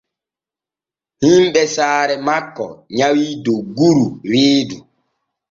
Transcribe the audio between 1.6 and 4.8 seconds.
saare maɓɓe nyawii dogguru reedu.